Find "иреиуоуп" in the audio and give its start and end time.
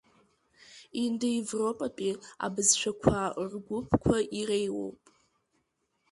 4.39-5.01